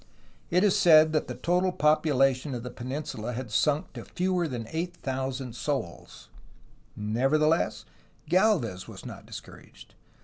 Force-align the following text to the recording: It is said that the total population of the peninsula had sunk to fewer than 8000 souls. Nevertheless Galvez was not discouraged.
It 0.49 0.63
is 0.63 0.75
said 0.75 1.13
that 1.13 1.27
the 1.27 1.35
total 1.35 1.71
population 1.71 2.55
of 2.55 2.63
the 2.63 2.71
peninsula 2.71 3.33
had 3.33 3.51
sunk 3.51 3.93
to 3.93 4.03
fewer 4.03 4.47
than 4.47 4.65
8000 4.71 5.55
souls. 5.55 6.29
Nevertheless 6.95 7.85
Galvez 8.27 8.87
was 8.87 9.05
not 9.05 9.27
discouraged. 9.27 9.93